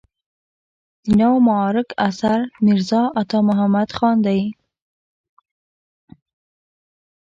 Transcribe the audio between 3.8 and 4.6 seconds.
خان دی.